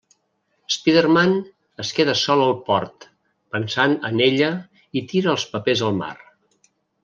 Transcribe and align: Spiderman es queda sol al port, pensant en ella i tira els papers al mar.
Spiderman 0.75 1.33
es 1.83 1.91
queda 1.97 2.15
sol 2.23 2.41
al 2.47 2.55
port, 2.71 3.07
pensant 3.57 3.95
en 4.11 4.25
ella 4.31 4.51
i 5.03 5.07
tira 5.15 5.33
els 5.39 5.49
papers 5.57 5.89
al 5.91 5.99
mar. 6.03 6.13